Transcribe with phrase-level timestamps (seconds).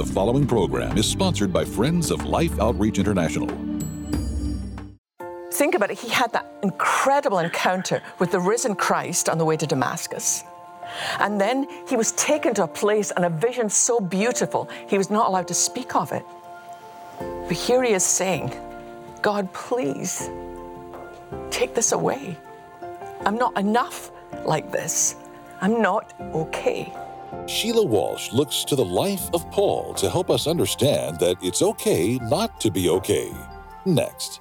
[0.00, 3.46] The following program is sponsored by Friends of Life Outreach International.
[5.52, 5.98] Think about it.
[5.98, 10.42] He had that incredible encounter with the risen Christ on the way to Damascus.
[11.18, 15.10] And then he was taken to a place and a vision so beautiful, he was
[15.10, 16.24] not allowed to speak of it.
[17.18, 18.54] But here he is saying,
[19.20, 20.30] God, please
[21.50, 22.38] take this away.
[23.26, 24.10] I'm not enough
[24.46, 25.16] like this.
[25.60, 26.90] I'm not okay.
[27.46, 32.18] Sheila Walsh looks to the life of Paul to help us understand that it's okay
[32.22, 33.32] not to be okay.
[33.84, 34.40] Next.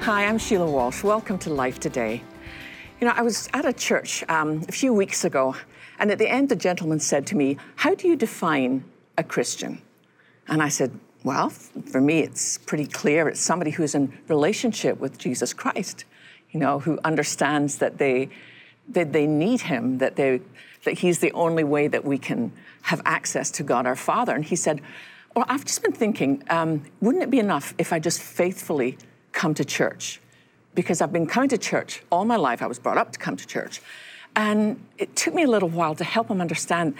[0.00, 1.02] Hi, I'm Sheila Walsh.
[1.02, 2.22] Welcome to Life Today.
[2.98, 5.54] You know, I was at a church um, a few weeks ago,
[5.98, 8.84] and at the end, the gentleman said to me, How do you define
[9.18, 9.82] a Christian?
[10.48, 13.28] And I said, Well, for me, it's pretty clear.
[13.28, 16.06] It's somebody who's in relationship with Jesus Christ,
[16.52, 18.30] you know, who understands that they,
[18.88, 20.40] that they need him, that, they,
[20.84, 22.50] that he's the only way that we can
[22.82, 24.34] have access to God our Father.
[24.34, 24.80] And he said,
[25.34, 28.96] Well, I've just been thinking, um, wouldn't it be enough if I just faithfully
[29.32, 30.18] come to church
[30.76, 32.62] because I've been coming to church all my life.
[32.62, 33.80] I was brought up to come to church.
[34.36, 36.94] And it took me a little while to help him understand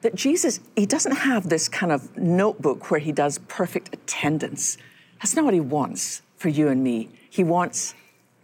[0.00, 4.78] that Jesus, he doesn't have this kind of notebook where he does perfect attendance.
[5.18, 7.10] That's not what he wants for you and me.
[7.30, 7.94] He wants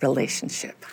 [0.01, 0.85] relationship.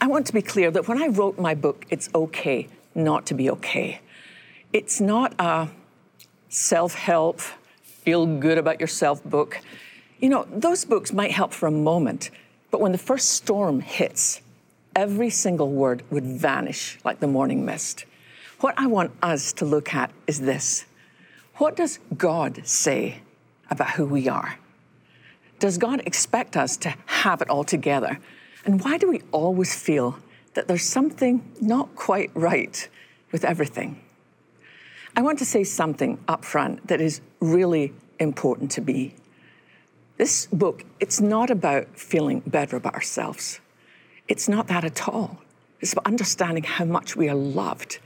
[0.00, 3.34] I want to be clear that when I wrote my book, It's Okay Not to
[3.34, 4.00] Be Okay,
[4.72, 5.68] it's not a
[6.48, 7.40] self help,
[7.82, 9.60] feel good about yourself book.
[10.20, 12.30] You know, those books might help for a moment,
[12.70, 14.40] but when the first storm hits,
[14.94, 18.06] every single word would vanish like the morning mist.
[18.60, 20.86] What I want us to look at is this
[21.56, 23.20] What does God say
[23.70, 24.58] about who we are?
[25.58, 28.18] Does God expect us to have it all together?
[28.64, 30.18] And why do we always feel
[30.54, 32.88] that there's something not quite right
[33.32, 34.00] with everything?
[35.14, 39.14] I want to say something up front that is really important to me.
[40.16, 43.60] This book, it's not about feeling better about ourselves.
[44.28, 45.38] It's not that at all.
[45.80, 47.98] It's about understanding how much we are loved.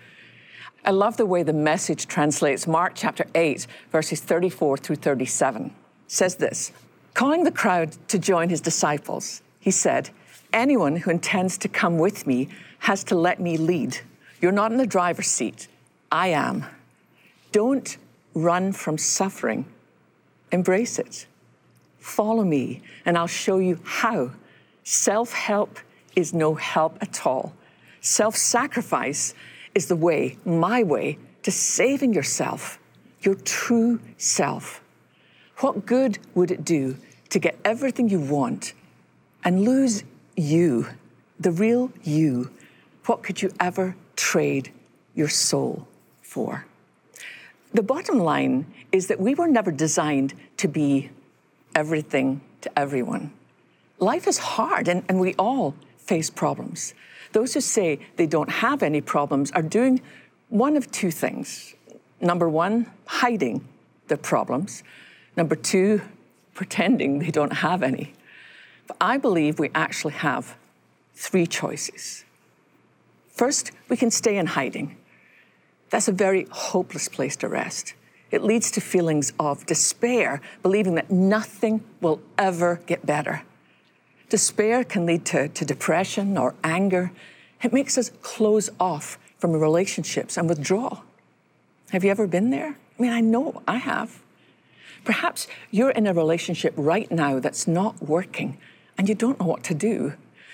[0.84, 5.66] I love the way the message translates Mark chapter 8, verses 34 through 37.
[5.66, 5.72] It
[6.08, 6.72] says this
[7.14, 10.10] Calling the crowd to join his disciples, he said,
[10.52, 12.48] Anyone who intends to come with me
[12.80, 13.98] has to let me lead.
[14.40, 15.68] You're not in the driver's seat.
[16.10, 16.64] I am.
[17.52, 17.98] Don't
[18.34, 19.66] run from suffering,
[20.50, 21.26] embrace it.
[22.00, 24.32] Follow me, and I'll show you how.
[24.82, 25.78] Self help
[26.16, 27.52] is no help at all.
[28.00, 29.34] Self sacrifice
[29.74, 32.78] is the way, my way, to saving yourself,
[33.20, 34.82] your true self.
[35.58, 36.96] What good would it do
[37.28, 38.72] to get everything you want
[39.44, 40.02] and lose
[40.36, 40.88] you,
[41.38, 42.50] the real you?
[43.06, 44.72] What could you ever trade
[45.14, 45.86] your soul
[46.22, 46.66] for?
[47.72, 51.10] The bottom line is that we were never designed to be
[51.74, 53.32] everything to everyone.
[53.98, 56.94] Life is hard, and, and we all face problems.
[57.32, 60.00] Those who say they don't have any problems are doing
[60.48, 61.74] one of two things.
[62.20, 63.66] Number one, hiding
[64.08, 64.82] their problems.
[65.36, 66.02] Number two,
[66.54, 68.12] pretending they don't have any.
[68.86, 70.56] But I believe we actually have
[71.14, 72.24] three choices.
[73.30, 74.96] First, we can stay in hiding.
[75.90, 77.94] That's a very hopeless place to rest.
[78.30, 83.42] It leads to feelings of despair, believing that nothing will ever get better.
[84.28, 87.10] Despair can lead to, to depression or anger.
[87.62, 91.00] It makes us close off from relationships and withdraw.
[91.90, 92.76] Have you ever been there?
[92.98, 94.22] I mean, I know I have.
[95.04, 98.58] Perhaps you're in a relationship right now that's not working
[98.96, 100.12] and you don't know what to do.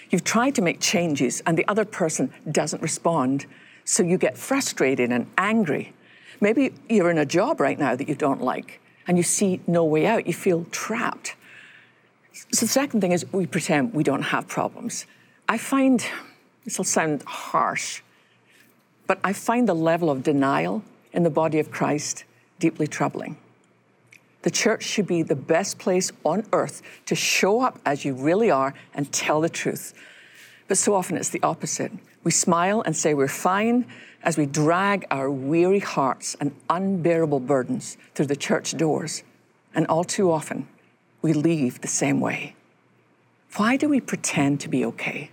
[0.08, 3.44] You've tried to make changes and the other person doesn't respond,
[3.84, 5.93] so you get frustrated and angry.
[6.41, 9.85] Maybe you're in a job right now that you don't like and you see no
[9.85, 10.27] way out.
[10.27, 11.37] You feel trapped.
[12.53, 15.06] So the second thing is we pretend we don't have problems.
[15.49, 16.05] I find,
[16.65, 18.03] this will sound harsh,
[19.06, 22.25] but I find the level of denial in the body of Christ
[22.59, 23.37] deeply troubling.
[24.43, 28.50] The church should be the best place on earth to show up as you really
[28.50, 29.94] are and tell the truth.
[30.69, 31.93] But so often it's the opposite.
[32.26, 33.87] We smile and say we're fine
[34.25, 39.23] as we drag our weary hearts and unbearable burdens through the church doors.
[39.76, 40.67] And all too often,
[41.23, 42.56] we leave the same way.
[43.55, 45.31] Why do we pretend to be okay?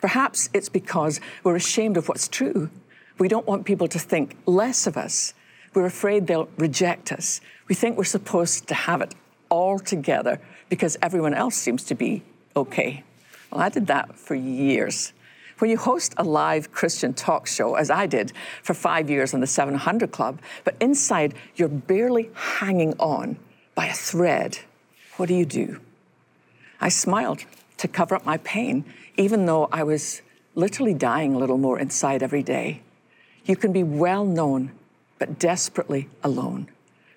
[0.00, 2.70] Perhaps it's because we're ashamed of what's true.
[3.18, 5.34] We don't want people to think less of us.
[5.74, 7.40] We're afraid they'll reject us.
[7.66, 9.12] We think we're supposed to have it
[9.48, 12.22] all together because everyone else seems to be
[12.54, 13.02] okay.
[13.50, 15.12] Well, I did that for years.
[15.58, 18.32] When you host a live Christian talk show, as I did
[18.62, 23.38] for five years on the 700 Club, but inside you're barely hanging on
[23.74, 24.60] by a thread,
[25.16, 25.80] what do you do?
[26.80, 27.44] I smiled
[27.78, 28.84] to cover up my pain,
[29.16, 30.22] even though I was
[30.54, 32.82] literally dying a little more inside every day.
[33.44, 34.70] You can be well known,
[35.18, 36.68] but desperately alone.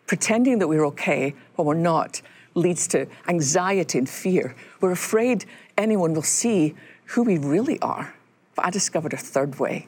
[0.08, 2.22] Pretending that we're okay when we're not
[2.56, 4.56] leads to anxiety and fear.
[4.80, 5.46] We're afraid
[5.78, 8.16] anyone will see who we really are.
[8.62, 9.88] I discovered a third way.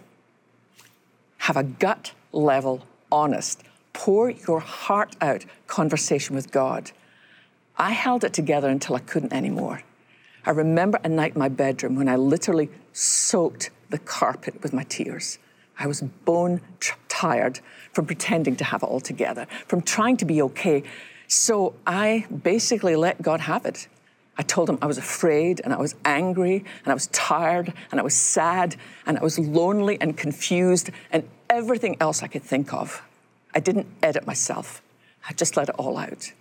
[1.37, 6.91] Have a gut level, honest, pour your heart out conversation with God.
[7.77, 9.83] I held it together until I couldn't anymore.
[10.45, 14.83] I remember a night in my bedroom when I literally soaked the carpet with my
[14.83, 15.39] tears.
[15.79, 16.61] I was bone
[17.07, 17.59] tired
[17.93, 20.83] from pretending to have it all together, from trying to be okay.
[21.27, 23.87] So I basically let God have it.
[24.37, 27.99] I told him I was afraid and I was angry and I was tired and
[27.99, 28.75] I was sad
[29.05, 33.03] and I was lonely and confused and everything else I could think of.
[33.53, 34.81] I didn't edit myself,
[35.29, 36.33] I just let it all out.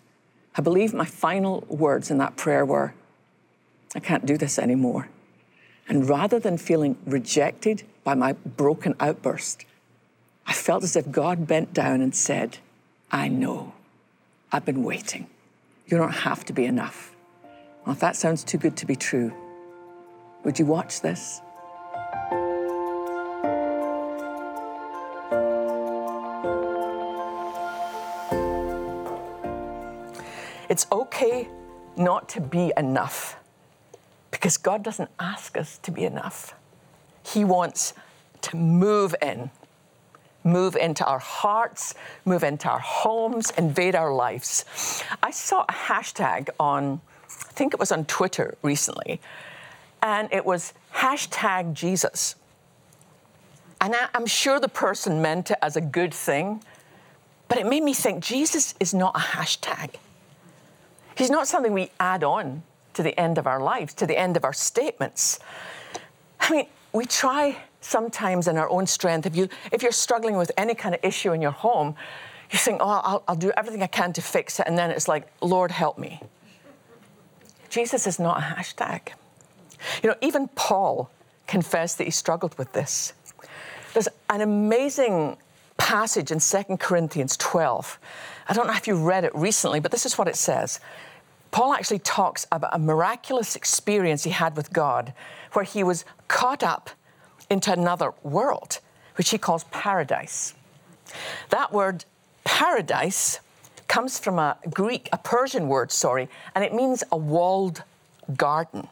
[0.55, 2.95] I believe my final words in that prayer were,
[3.95, 5.09] I can't do this anymore.
[5.89, 9.65] And rather than feeling rejected by my broken outburst,
[10.47, 12.59] I felt as if God bent down and said,
[13.11, 13.75] I know.
[14.51, 15.27] I've been waiting.
[15.87, 17.12] You don't have to be enough.
[17.85, 19.33] Well, if that sounds too good to be true,
[20.45, 21.41] would you watch this?
[30.69, 31.49] It's okay
[31.97, 33.37] not to be enough
[34.31, 36.55] because God doesn't ask us to be enough.
[37.27, 37.95] He wants
[38.43, 39.51] to move in,
[40.45, 41.95] move into our hearts,
[42.25, 44.65] move into our homes, invade our lives.
[45.23, 47.01] I saw a hashtag on
[47.53, 49.21] I think it was on Twitter recently,
[50.01, 52.35] and it was hashtag Jesus.
[53.79, 56.63] And I, am sure the person meant it as a good thing,
[57.49, 59.97] but it made me think Jesus is not a hashtag.
[61.15, 62.63] He's not something we add on
[62.95, 65.39] to the end of our lives, to the end of our statements.
[66.41, 69.27] I mean, we try sometimes in our own strength.
[69.27, 71.97] If you if you're struggling with any kind of issue in your home,
[72.51, 75.07] you think, "Oh, I'll, I'll do everything I can to fix it," and then it's
[75.07, 76.23] like, "Lord, help me."
[77.73, 79.01] Jesus is not a hashtag.
[80.03, 81.11] You know, even Paul
[81.47, 83.15] confessed that he struggled with this.
[83.95, 85.39] There's an amazing
[85.79, 87.99] passage in 2 Corinthians 12.
[88.47, 90.81] I don't know if you read it recently, but this is what it says.
[91.51, 95.15] Paul actually talks about a miraculous experience he had with God
[95.55, 96.91] where he was caught up
[97.49, 98.81] into another world,
[99.17, 100.53] which he calls paradise.
[101.49, 102.05] That word
[102.45, 103.41] paradise
[103.93, 107.83] comes from a Greek, a Persian word, sorry, and it means a walled
[108.39, 108.89] garden.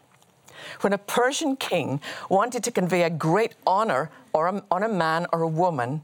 [0.82, 5.26] When a Persian king wanted to convey a great honor or a, on a man
[5.32, 6.02] or a woman,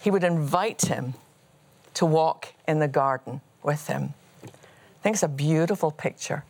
[0.00, 1.14] he would invite him
[1.94, 4.14] to walk in the garden with him.
[4.44, 6.44] I think it's a beautiful picture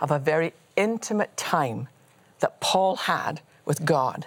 [0.00, 1.88] of a very intimate time
[2.38, 4.24] that Paul had with God.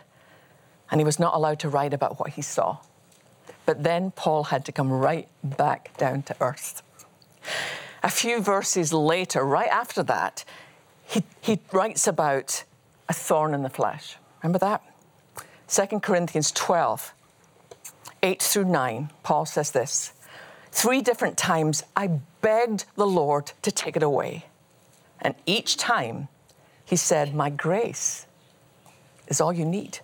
[0.92, 2.78] And he was not allowed to write about what he saw.
[3.66, 6.82] But then Paul had to come right back down to earth.
[8.02, 10.44] A few verses later, right after that,
[11.06, 12.64] he, he writes about
[13.08, 14.18] a thorn in the flesh.
[14.42, 14.84] Remember that?
[15.68, 17.14] 2 Corinthians 12,
[18.22, 20.14] 8 through 9, Paul says this
[20.72, 24.46] Three different times I begged the Lord to take it away.
[25.22, 26.28] And each time
[26.84, 28.26] he said, My grace
[29.28, 30.00] is all you need.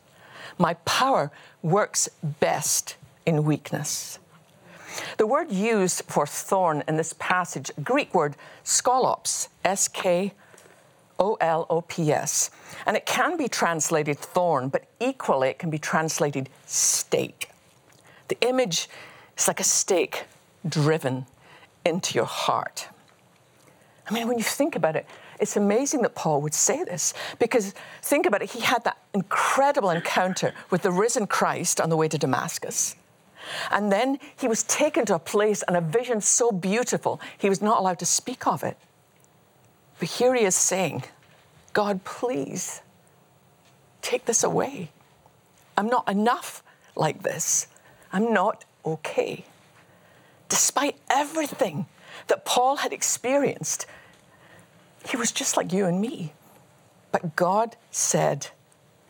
[0.57, 1.31] My power
[1.61, 2.07] works
[2.39, 2.95] best
[3.29, 4.19] in weakness.
[5.17, 10.33] The word used for thorn in this passage, Greek word skolops, S K
[11.19, 12.49] O L O P S,
[12.85, 17.49] and it can be translated thorn, but equally it can be translated stake.
[18.29, 18.89] The image
[19.37, 20.25] is like a stake
[20.67, 21.27] driven
[21.85, 22.87] into your heart.
[24.09, 25.05] I mean, when you think about it,
[25.39, 29.91] it's amazing that Paul would say this because think about it, he had that incredible
[29.91, 32.95] encounter with the risen Christ on the way to Damascus.
[33.71, 37.61] And then he was taken to a place and a vision so beautiful, he was
[37.61, 38.77] not allowed to speak of it.
[39.99, 41.03] But here he is saying,
[41.73, 42.81] God, please
[44.01, 44.91] take this away.
[45.77, 46.63] I'm not enough
[46.95, 47.67] like this.
[48.11, 49.45] I'm not okay.
[50.47, 51.85] Despite everything
[52.27, 53.85] that Paul had experienced,
[55.07, 56.33] he was just like you and me.
[57.11, 58.47] But God said,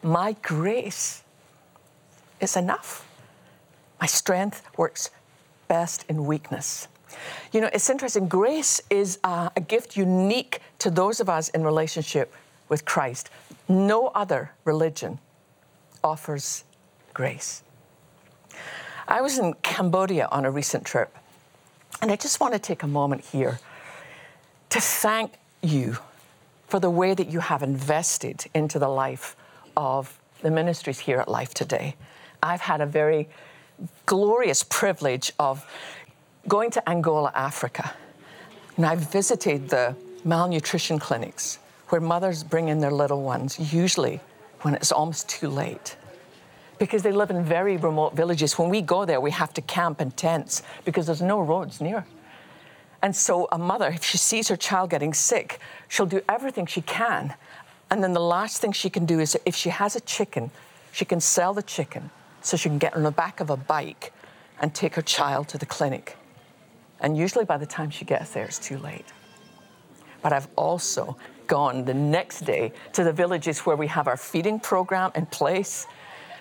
[0.03, 1.23] My grace
[2.39, 3.08] is enough.
[3.99, 5.09] My strength works
[5.67, 6.87] best in weakness.
[7.51, 8.27] You know, it's interesting.
[8.27, 12.33] Grace is a, a gift unique to those of us in relationship
[12.69, 13.29] with Christ.
[13.67, 15.19] No other religion
[16.03, 16.63] offers
[17.13, 17.63] grace.
[19.07, 21.15] I was in Cambodia on a recent trip,
[22.01, 23.59] and I just want to take a moment here
[24.69, 25.97] to thank you
[26.67, 29.35] for the way that you have invested into the life
[29.75, 31.95] of the ministries here at Life Today.
[32.41, 33.27] I've had a very
[34.05, 35.65] glorious privilege of
[36.47, 37.93] going to Angola, Africa,
[38.77, 41.59] and I've visited the malnutrition clinics
[41.89, 44.19] where mothers bring in their little ones, usually
[44.61, 45.95] when it's almost too late.
[46.77, 48.57] Because they live in very remote villages.
[48.57, 52.05] When we go there, we have to camp in tents because there's no roads near.
[53.01, 56.81] And so, a mother, if she sees her child getting sick, she'll do everything she
[56.81, 57.33] can.
[57.89, 60.51] And then the last thing she can do is if she has a chicken,
[60.91, 64.13] she can sell the chicken so she can get on the back of a bike
[64.61, 66.17] and take her child to the clinic.
[66.99, 69.05] And usually by the time she gets there, it's too late.
[70.21, 71.17] But I've also
[71.47, 75.87] gone the next day to the villages where we have our feeding program in place.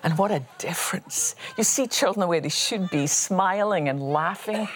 [0.02, 1.34] And what a difference.
[1.56, 4.68] You see children the way they should be, smiling and laughing.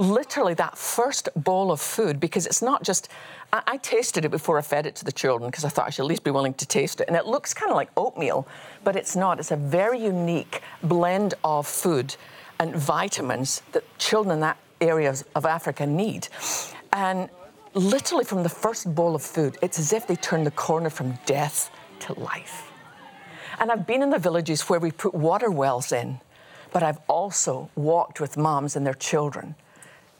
[0.00, 3.10] Literally, that first bowl of food, because it's not just,
[3.52, 5.90] I, I tasted it before I fed it to the children because I thought I
[5.90, 7.08] should at least be willing to taste it.
[7.08, 8.48] And it looks kind of like oatmeal,
[8.82, 9.38] but it's not.
[9.38, 12.16] It's a very unique blend of food
[12.58, 16.28] and vitamins that children in that area of Africa need.
[16.94, 17.28] And
[17.74, 21.18] literally from the first bowl of food, it's as if they turn the corner from
[21.26, 22.72] death to life.
[23.58, 26.20] And I've been in the villages where we put water wells in,
[26.72, 29.56] but I've also walked with moms and their children,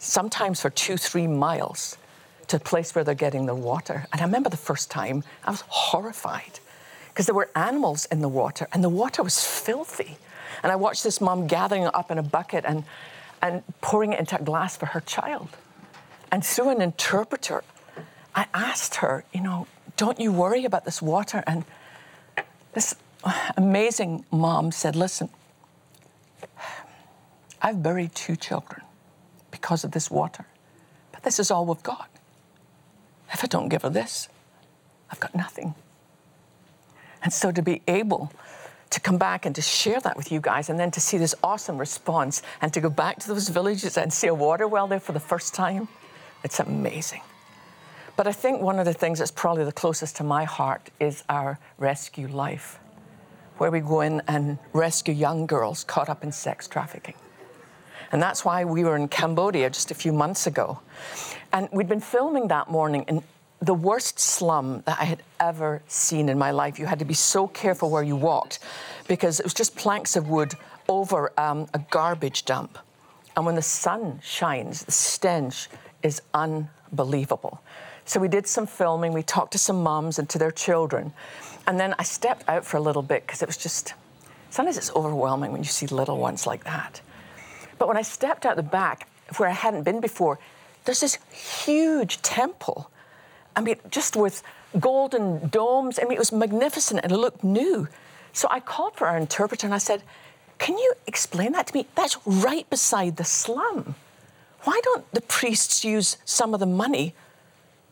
[0.00, 1.96] sometimes for two, three miles
[2.48, 4.06] to a place where they're getting their water.
[4.12, 6.58] And I remember the first time I was horrified
[7.08, 10.16] because there were animals in the water and the water was filthy.
[10.62, 12.84] And I watched this mom gathering it up in a bucket and
[13.42, 15.48] and pouring it into a glass for her child.
[16.30, 17.64] And through an interpreter,
[18.34, 19.66] I asked her, you know,
[19.96, 21.42] don't you worry about this water?
[21.46, 21.64] And
[22.74, 22.94] this
[23.56, 25.30] amazing mom said, listen,
[27.62, 28.82] I've buried two children
[29.60, 30.46] because of this water,
[31.12, 32.08] but this is all we've got.
[33.32, 34.28] If I don't give her this,
[35.10, 35.74] I've got nothing.
[37.22, 38.32] And so to be able
[38.88, 41.34] to come back and to share that with you guys and then to see this
[41.44, 44.98] awesome response and to go back to those villages and see a water well there
[44.98, 45.88] for the first time.
[46.42, 47.20] It's amazing.
[48.16, 51.22] But I think one of the things that's probably the closest to my heart is
[51.28, 52.78] our rescue life,
[53.58, 57.14] where we go in and rescue young girls caught up in sex trafficking.
[58.12, 60.80] And that's why we were in Cambodia just a few months ago.
[61.52, 63.22] And we'd been filming that morning in
[63.62, 66.78] the worst slum that I had ever seen in my life.
[66.78, 68.60] You had to be so careful where you walked
[69.06, 70.54] because it was just planks of wood
[70.88, 72.78] over um, a garbage dump.
[73.36, 75.68] And when the sun shines, the stench
[76.02, 77.62] is unbelievable.
[78.06, 81.12] So we did some filming, we talked to some moms and to their children.
[81.66, 83.94] And then I stepped out for a little bit because it was just,
[84.48, 87.00] sometimes it's overwhelming when you see little ones like that.
[87.80, 89.08] But when I stepped out the back,
[89.38, 90.38] where I hadn't been before,
[90.84, 91.18] there's this
[91.64, 92.90] huge temple
[93.56, 94.42] I mean, just with
[94.78, 95.98] golden domes.
[95.98, 97.88] I mean, it was magnificent and it looked new.
[98.32, 100.02] So I called for our interpreter and I said,
[100.58, 101.86] Can you explain that to me?
[101.94, 103.96] That's right beside the slum.
[104.62, 107.14] Why don't the priests use some of the money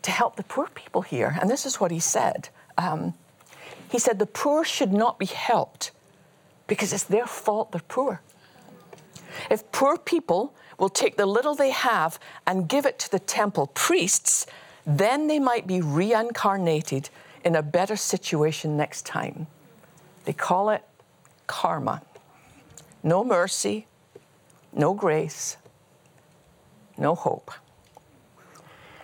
[0.02, 1.37] to help the poor people here?
[1.40, 2.50] And this is what he said.
[2.76, 3.14] Um,
[3.90, 5.90] he said, The poor should not be helped
[6.66, 8.21] because it's their fault they're poor.
[9.50, 13.68] If poor people will take the little they have and give it to the temple
[13.68, 14.47] priests,
[14.87, 17.11] then they might be reincarnated
[17.44, 19.47] in a better situation next time.
[20.25, 20.82] They call it
[21.47, 22.02] karma.
[23.02, 23.87] No mercy,
[24.73, 25.56] no grace,
[26.97, 27.50] no hope.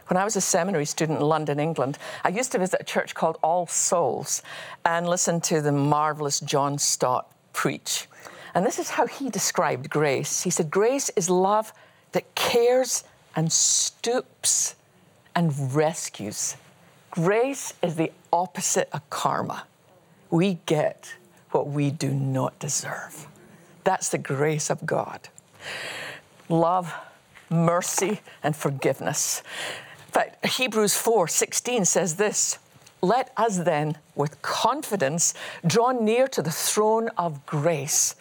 [0.09, 3.15] When I was a seminary student in London, England, I used to visit a church
[3.15, 4.43] called All Souls
[4.85, 8.07] and listen to the marvelous John Stott preach.
[8.55, 10.43] And this is how he described grace.
[10.43, 11.73] He said, Grace is love
[12.13, 14.77] that cares and stoops
[15.35, 16.57] and rescues.
[17.11, 19.65] Grace is the opposite of karma.
[20.31, 21.15] We get
[21.51, 23.27] what we do not deserve.
[23.85, 25.29] That's the grace of God.
[26.49, 26.93] Love,
[27.51, 29.43] mercy, and forgiveness.
[30.09, 32.59] In fact, Hebrews 4 16 says this
[33.03, 35.35] Let us then, with confidence,
[35.67, 38.17] draw near to the throne of grace,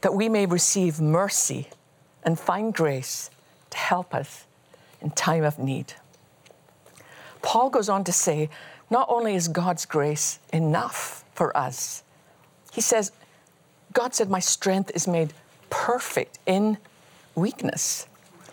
[0.00, 1.68] that we may receive mercy
[2.22, 3.30] and find grace
[3.70, 4.46] to help us
[5.00, 5.94] in time of need.
[7.42, 8.50] Paul goes on to say,
[8.90, 12.02] not only is God's grace enough for us,
[12.72, 13.12] he says,
[13.92, 15.32] God said, My strength is made
[15.70, 16.78] perfect in
[17.34, 18.06] weakness.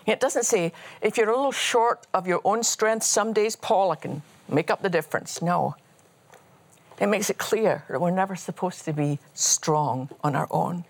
[0.06, 3.92] It doesn't say, if you're a little short of your own strength, some days, Paul,
[3.92, 5.42] I can make up the difference.
[5.42, 5.76] No.
[7.00, 10.86] It makes it clear that we're never supposed to be strong on our own.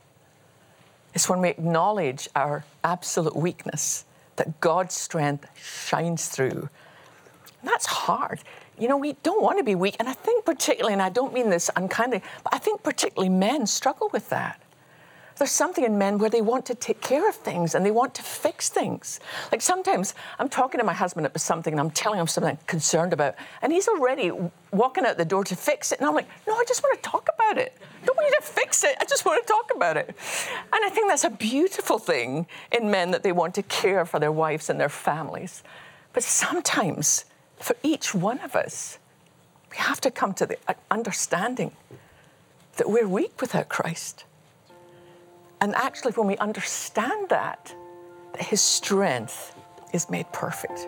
[1.18, 4.06] It's when we acknowledge our absolute weakness
[4.36, 6.70] that God's strength shines through.
[7.60, 8.42] And that's hard.
[8.78, 9.96] You know, we don't want to be weak.
[9.98, 13.66] And I think, particularly, and I don't mean this unkindly, but I think particularly men
[13.66, 14.62] struggle with that.
[15.38, 18.16] There's something in men where they want to take care of things and they want
[18.16, 19.20] to fix things.
[19.52, 22.66] Like sometimes I'm talking to my husband about something and I'm telling him something I'm
[22.66, 24.32] concerned about, and he's already
[24.72, 26.00] walking out the door to fix it.
[26.00, 27.78] And I'm like, no, I just want to talk about it.
[28.02, 28.96] I don't want you to fix it.
[29.00, 30.08] I just want to talk about it.
[30.74, 34.20] And I think that's a beautiful thing in men that they want to care for
[34.20, 35.64] their wives and their families.
[36.14, 37.26] But sometimes,
[37.58, 38.98] for each one of us,
[39.70, 41.74] we have to come to the uh, understanding
[42.78, 44.24] that we're weak without Christ.
[45.60, 47.74] And actually, when we understand that,
[48.40, 49.56] His strength
[49.94, 50.88] is made perfect.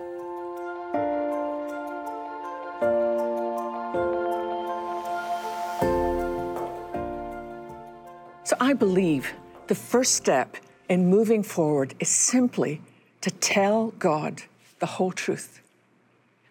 [8.44, 9.34] So I believe
[9.68, 10.58] the first step
[10.88, 12.82] in moving forward is simply
[13.22, 14.44] to tell God
[14.80, 15.62] the whole truth.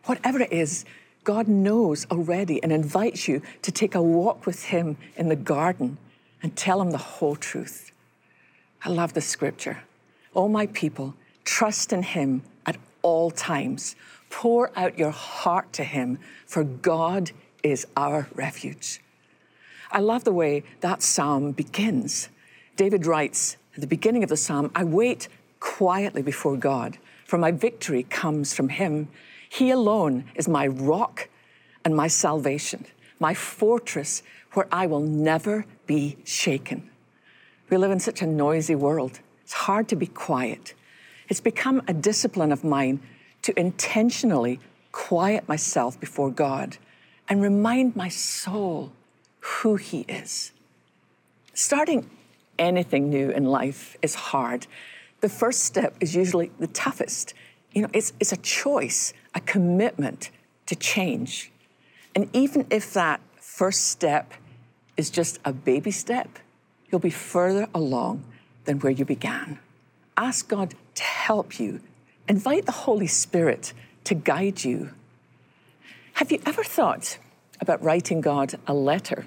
[0.05, 0.85] Whatever it is,
[1.25, 5.99] God knows already and invites you to take a walk with Him in the garden
[6.43, 7.93] and tell Him the whole truth.
[8.85, 9.83] I love the scripture.
[10.35, 13.97] Oh, my people, trust in him at all times.
[14.31, 17.33] Pour out your heart to him, for God
[17.63, 19.01] is our refuge.
[19.91, 22.29] I love the way that psalm begins.
[22.77, 25.29] David writes at the beginning of the psalm I wait
[25.61, 29.09] quietly before God, for my victory comes from him.
[29.49, 31.29] He alone is my rock
[31.85, 32.85] and my salvation,
[33.19, 36.91] my fortress where I will never be shaken.
[37.71, 39.21] We live in such a noisy world.
[39.43, 40.75] It's hard to be quiet.
[41.29, 43.01] It's become a discipline of mine
[43.43, 44.61] to intentionally
[44.93, 46.79] quiet myself before God
[47.29, 48.93] and remind my soul
[49.41, 50.53] who He is.
[51.53, 52.09] Starting
[52.59, 54.67] anything new in life is hard.
[55.21, 57.35] The first step is usually the toughest.
[57.73, 60.31] You know, it's, it's a choice, a commitment
[60.67, 61.53] to change.
[62.15, 64.33] And even if that first step
[64.97, 66.39] is just a baby step,
[66.91, 68.25] you'll be further along
[68.65, 69.59] than where you began.
[70.17, 71.81] Ask God to help you.
[72.29, 73.73] Invite the Holy Spirit
[74.05, 74.91] to guide you.
[76.15, 77.19] Have you ever thought
[77.61, 79.27] about writing God a letter?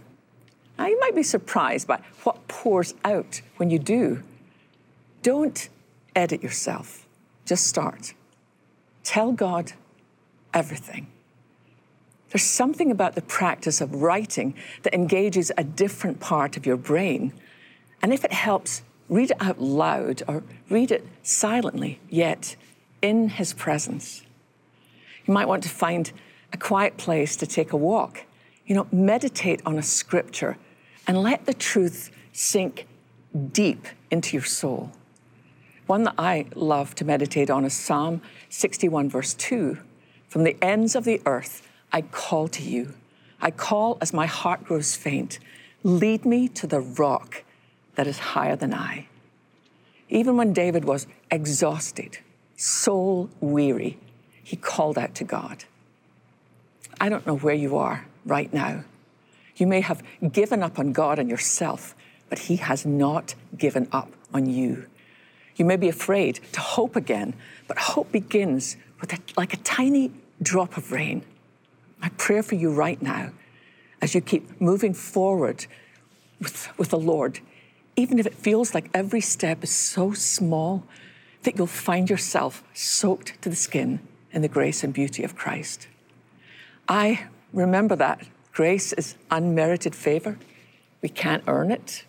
[0.77, 4.23] Now, you might be surprised by what pours out when you do.
[5.21, 5.69] Don't
[6.15, 7.05] edit yourself,
[7.45, 8.13] just start.
[9.03, 9.73] Tell God
[10.53, 11.07] everything.
[12.31, 17.33] There's something about the practice of writing that engages a different part of your brain
[18.01, 22.55] and if it helps, read it out loud or read it silently, yet
[23.01, 24.23] in His presence.
[25.25, 26.11] You might want to find
[26.53, 28.25] a quiet place to take a walk.
[28.65, 30.57] You know, meditate on a scripture
[31.07, 32.87] and let the truth sink
[33.51, 34.91] deep into your soul.
[35.87, 39.77] One that I love to meditate on is Psalm 61, verse 2.
[40.27, 42.93] From the ends of the earth, I call to you.
[43.41, 45.39] I call as my heart grows faint.
[45.83, 47.43] Lead me to the rock
[47.95, 49.07] that is higher than I.
[50.09, 52.19] Even when David was exhausted,
[52.55, 53.97] soul weary,
[54.43, 55.63] he called out to God.
[56.99, 58.83] I don't know where you are right now.
[59.55, 61.95] You may have given up on God and yourself,
[62.29, 64.85] but He has not given up on you.
[65.55, 67.33] You may be afraid to hope again,
[67.67, 71.23] but hope begins with a, like a tiny drop of rain.
[72.01, 73.31] My prayer for you right now,
[74.01, 75.65] as you keep moving forward
[76.39, 77.39] with, with the Lord,
[77.95, 80.83] even if it feels like every step is so small,
[81.43, 83.99] that you'll find yourself soaked to the skin
[84.31, 85.87] in the grace and beauty of Christ.
[86.87, 90.37] I remember that grace is unmerited favor.
[91.01, 92.05] We can't earn it,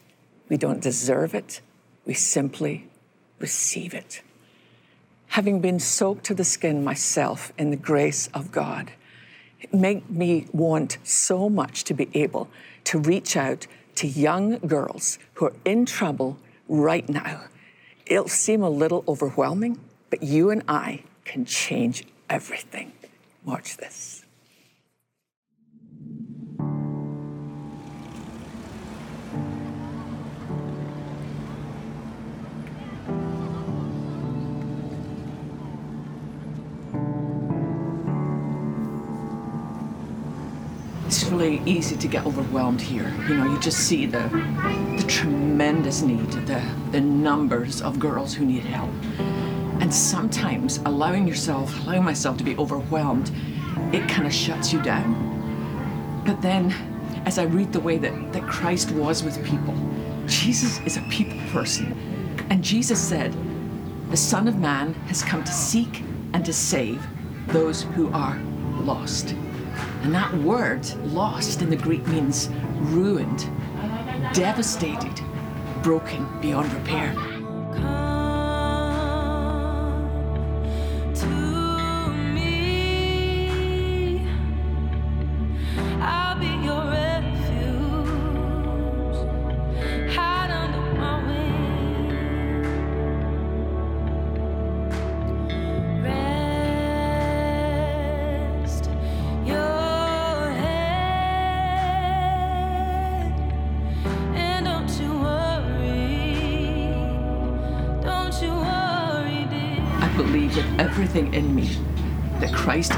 [0.49, 1.61] we don't deserve it,
[2.05, 2.89] we simply
[3.39, 4.23] receive it.
[5.29, 8.93] Having been soaked to the skin myself in the grace of God,
[9.61, 12.51] it made me want so much to be able
[12.85, 17.45] to reach out to young girls who are in trouble right now.
[18.07, 19.79] It'll seem a little overwhelming,
[20.11, 22.93] but you and I can change everything.
[23.45, 24.22] Watch this.
[41.33, 43.09] Really easy to get overwhelmed here.
[43.29, 44.29] You know, you just see the,
[44.99, 48.91] the tremendous need, the, the numbers of girls who need help.
[49.81, 53.31] And sometimes allowing yourself, allowing myself to be overwhelmed,
[53.93, 56.23] it kind of shuts you down.
[56.27, 56.71] But then,
[57.25, 59.75] as I read the way that, that Christ was with people,
[60.27, 61.97] Jesus is a people person.
[62.51, 63.35] And Jesus said,
[64.11, 66.03] The Son of Man has come to seek
[66.35, 67.03] and to save
[67.49, 68.39] those who are
[68.83, 69.35] lost.
[70.03, 72.49] And that word, lost in the Greek, means
[72.81, 73.49] ruined,
[74.35, 75.21] devastated,
[75.83, 77.32] broken beyond repair.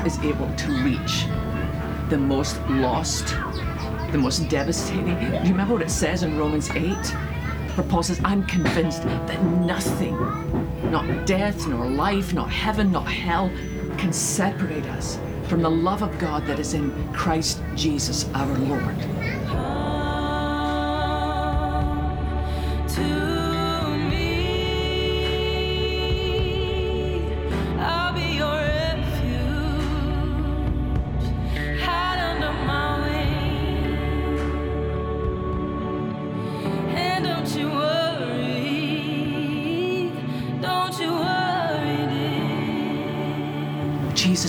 [0.07, 1.27] Is able to reach
[2.11, 3.29] the most lost,
[4.13, 5.19] the most devastating.
[5.19, 6.95] Do you remember what it says in Romans 8?
[7.77, 10.17] Where Paul says, I'm convinced that nothing,
[10.91, 13.51] not death, nor life, not heaven, not hell,
[13.99, 18.97] can separate us from the love of God that is in Christ Jesus our Lord.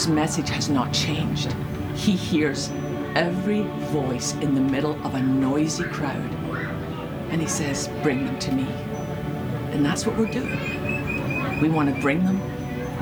[0.07, 1.53] Message has not changed.
[1.95, 2.69] He hears
[3.15, 6.33] every voice in the middle of a noisy crowd,
[7.29, 8.67] and he says, Bring them to me.
[9.71, 11.61] And that's what we're doing.
[11.61, 12.39] We want to bring them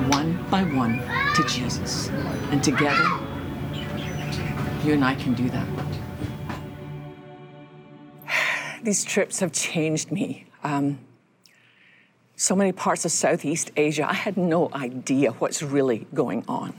[0.08, 0.98] one by one
[1.34, 2.08] to Jesus.
[2.50, 3.04] And together,
[4.84, 5.66] you and I can do that.
[8.82, 10.46] These trips have changed me.
[10.62, 10.98] Um,
[12.36, 16.74] so many parts of Southeast Asia, I had no idea what's really going on.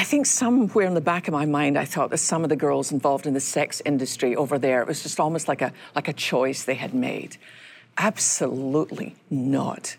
[0.00, 2.56] I think somewhere in the back of my mind, I thought that some of the
[2.56, 6.08] girls involved in the sex industry over there, it was just almost like a, like
[6.08, 7.36] a choice they had made.
[7.98, 9.98] Absolutely not.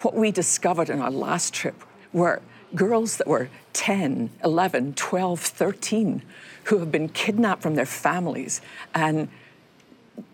[0.00, 1.84] What we discovered in our last trip
[2.14, 2.40] were
[2.74, 6.22] girls that were 10, 11, 12, 13,
[6.64, 8.62] who have been kidnapped from their families
[8.94, 9.28] and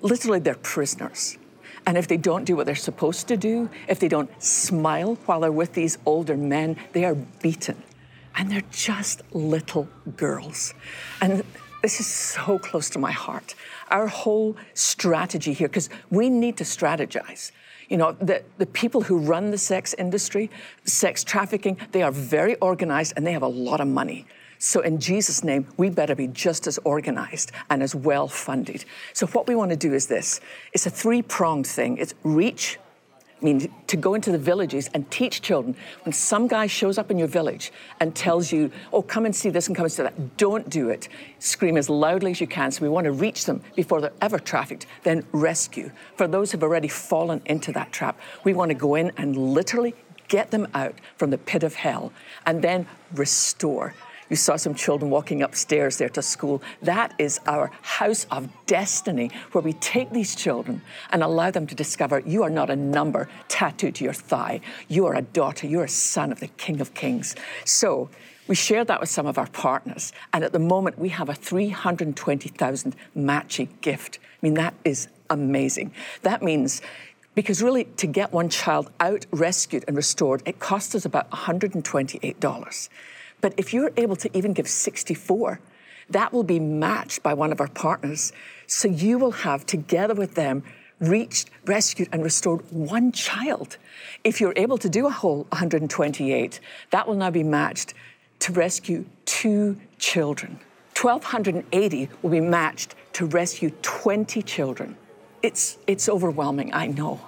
[0.00, 1.38] literally they're prisoners.
[1.84, 5.40] And if they don't do what they're supposed to do, if they don't smile while
[5.40, 7.82] they're with these older men, they are beaten.
[8.38, 10.72] And they're just little girls.
[11.20, 11.44] And
[11.82, 13.54] this is so close to my heart.
[13.90, 17.52] Our whole strategy here, because we need to strategize.
[17.88, 20.50] You know, the, the people who run the sex industry,
[20.84, 24.26] sex trafficking, they are very organized and they have a lot of money.
[24.58, 28.84] So, in Jesus' name, we better be just as organized and as well funded.
[29.12, 30.40] So, what we want to do is this
[30.72, 32.78] it's a three pronged thing it's reach,
[33.40, 35.76] I mean, to go into the villages and teach children.
[36.04, 39.48] When some guy shows up in your village and tells you, oh, come and see
[39.48, 41.08] this and come and see that, don't do it.
[41.38, 42.72] Scream as loudly as you can.
[42.72, 45.92] So we want to reach them before they're ever trafficked, then rescue.
[46.16, 49.94] For those who've already fallen into that trap, we want to go in and literally
[50.26, 52.12] get them out from the pit of hell
[52.44, 53.94] and then restore.
[54.30, 56.62] You saw some children walking upstairs there to school.
[56.82, 61.74] That is our house of destiny, where we take these children and allow them to
[61.74, 64.60] discover you are not a number tattooed to your thigh.
[64.88, 67.34] You are a daughter, you're a son of the King of Kings.
[67.64, 68.10] So,
[68.46, 71.34] we shared that with some of our partners, and at the moment we have a
[71.34, 74.18] 320,000 matching gift.
[74.22, 75.92] I mean, that is amazing.
[76.22, 76.80] That means
[77.34, 82.88] because really, to get one child out, rescued, and restored, it costs us about $128.
[83.40, 85.60] But if you're able to even give 64,
[86.10, 88.32] that will be matched by one of our partners.
[88.66, 90.62] So you will have, together with them,
[91.00, 93.76] reached, rescued, and restored one child.
[94.24, 97.94] If you're able to do a whole 128, that will now be matched
[98.40, 100.58] to rescue two children.
[101.00, 104.96] 1,280 will be matched to rescue 20 children.
[105.42, 107.20] It's, it's overwhelming, I know.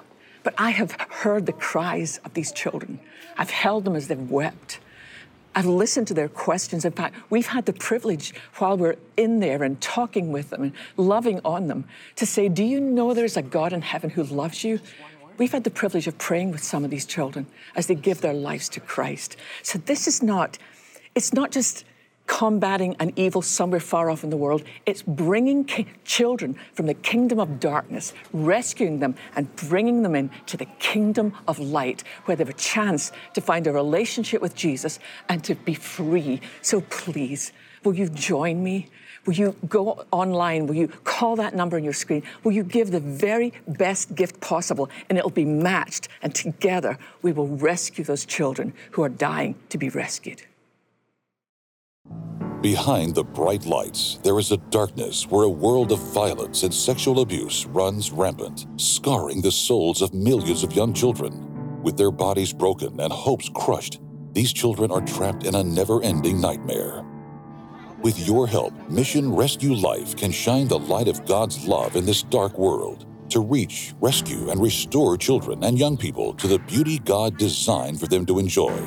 [0.42, 2.99] But I have heard the cries of these children.
[3.37, 4.81] I've held them as they've wept.
[5.54, 6.84] I've listened to their questions.
[6.84, 10.72] In fact, we've had the privilege while we're in there and talking with them and
[10.96, 11.86] loving on them
[12.16, 14.80] to say, Do you know there's a God in heaven who loves you?
[15.38, 18.34] We've had the privilege of praying with some of these children as they give their
[18.34, 19.36] lives to Christ.
[19.62, 20.58] So this is not,
[21.14, 21.84] it's not just
[22.30, 24.62] combating an evil somewhere far off in the world.
[24.86, 30.30] It's bringing ki- children from the kingdom of darkness, rescuing them and bringing them in
[30.46, 34.54] to the kingdom of light, where they have a chance to find a relationship with
[34.54, 36.40] Jesus and to be free.
[36.62, 38.86] So please, will you join me?
[39.26, 40.68] Will you go online?
[40.68, 42.22] Will you call that number on your screen?
[42.44, 46.06] Will you give the very best gift possible and it'll be matched?
[46.22, 50.42] And together we will rescue those children who are dying to be rescued.
[52.62, 57.20] Behind the bright lights, there is a darkness where a world of violence and sexual
[57.20, 61.83] abuse runs rampant, scarring the souls of millions of young children.
[61.83, 64.03] With their bodies broken and hopes crushed,
[64.35, 67.03] these children are trapped in a never ending nightmare.
[68.03, 72.25] With your help, Mission Rescue Life can shine the light of God's love in this
[72.25, 77.38] dark world to reach, rescue, and restore children and young people to the beauty God
[77.38, 78.79] designed for them to enjoy.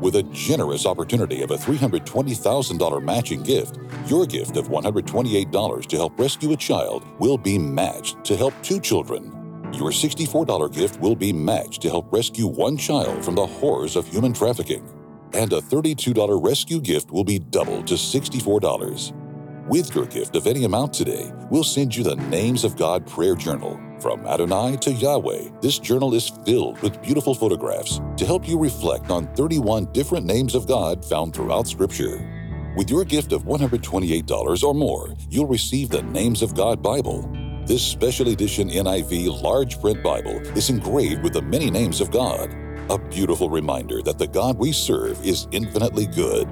[0.00, 6.18] With a generous opportunity of a $320,000 matching gift, your gift of $128 to help
[6.18, 9.32] rescue a child will be matched to help two children.
[9.72, 14.06] Your $64 gift will be matched to help rescue one child from the horrors of
[14.06, 14.86] human trafficking.
[15.32, 19.66] And a $32 rescue gift will be doubled to $64.
[19.66, 23.34] With your gift of any amount today, we'll send you the Names of God prayer
[23.34, 23.80] journal.
[24.00, 29.10] From Adonai to Yahweh, this journal is filled with beautiful photographs to help you reflect
[29.10, 32.74] on 31 different names of God found throughout Scripture.
[32.76, 37.26] With your gift of $128 or more, you'll receive the Names of God Bible.
[37.64, 42.54] This special edition NIV large print Bible is engraved with the many names of God,
[42.90, 46.48] a beautiful reminder that the God we serve is infinitely good.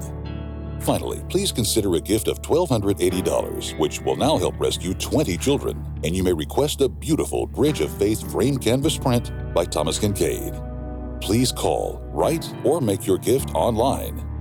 [0.81, 6.15] Finally, please consider a gift of $1,280, which will now help rescue 20 children, and
[6.15, 10.61] you may request a beautiful Bridge of Faith framed canvas print by Thomas Kinkade.
[11.21, 14.34] Please call, write, or make your gift online.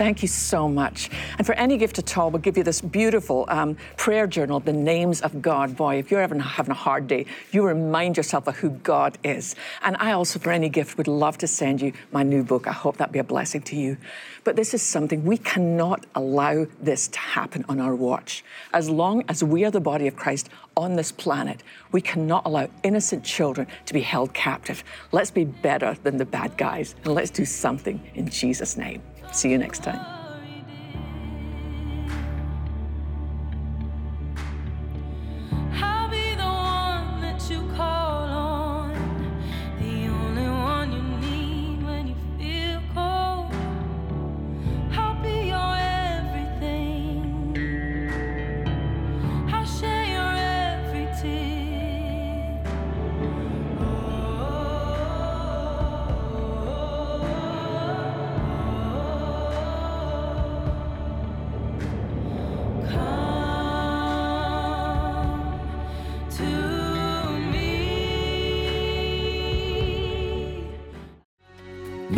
[0.00, 1.10] Thank you so much.
[1.36, 4.72] And for any gift at all, we'll give you this beautiful um, prayer journal, The
[4.72, 5.76] Names of God.
[5.76, 9.56] Boy, if you're ever having a hard day, you remind yourself of who God is.
[9.82, 12.66] And I also, for any gift, would love to send you my new book.
[12.66, 13.98] I hope that be a blessing to you.
[14.42, 18.42] But this is something we cannot allow this to happen on our watch.
[18.72, 22.70] As long as we are the body of Christ on this planet, we cannot allow
[22.84, 24.82] innocent children to be held captive.
[25.12, 29.02] Let's be better than the bad guys, and let's do something in Jesus' name.
[29.32, 30.19] See you next time.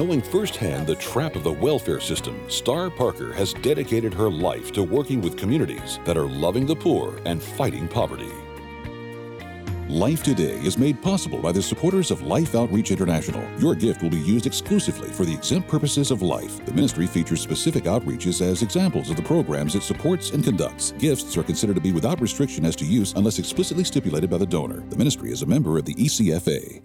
[0.03, 4.83] Knowing firsthand the trap of the welfare system, Star Parker has dedicated her life to
[4.83, 8.33] working with communities that are loving the poor and fighting poverty.
[9.88, 13.49] Life Today is made possible by the supporters of Life Outreach International.
[13.61, 16.65] Your gift will be used exclusively for the exempt purposes of life.
[16.67, 20.91] The ministry features specific outreaches as examples of the programs it supports and conducts.
[20.99, 24.47] Gifts are considered to be without restriction as to use unless explicitly stipulated by the
[24.47, 24.81] donor.
[24.88, 26.83] The ministry is a member of the ECFA.